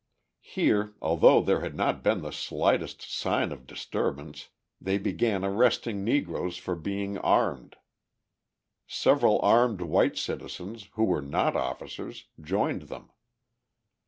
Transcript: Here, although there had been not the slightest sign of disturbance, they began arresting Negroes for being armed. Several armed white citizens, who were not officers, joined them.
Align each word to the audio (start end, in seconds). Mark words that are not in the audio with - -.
Here, 0.41 0.95
although 0.99 1.41
there 1.41 1.59
had 1.59 1.77
been 1.77 1.77
not 1.77 2.01
the 2.03 2.31
slightest 2.31 3.03
sign 3.03 3.51
of 3.51 3.67
disturbance, 3.67 4.49
they 4.81 4.97
began 4.97 5.45
arresting 5.45 6.03
Negroes 6.03 6.57
for 6.57 6.75
being 6.75 7.19
armed. 7.19 7.75
Several 8.87 9.37
armed 9.43 9.81
white 9.81 10.17
citizens, 10.17 10.89
who 10.93 11.03
were 11.03 11.21
not 11.21 11.55
officers, 11.55 12.25
joined 12.41 12.89
them. 12.89 13.11